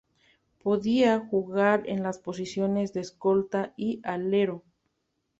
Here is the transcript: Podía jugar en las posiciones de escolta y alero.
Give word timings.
Podía 0.63 1.19
jugar 1.19 1.83
en 1.85 2.01
las 2.01 2.17
posiciones 2.17 2.91
de 2.91 3.01
escolta 3.01 3.75
y 3.77 3.99
alero. 4.03 4.63